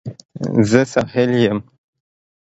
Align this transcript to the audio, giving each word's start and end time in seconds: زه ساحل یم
زه 0.69 0.81
ساحل 0.93 1.31
یم 1.45 1.59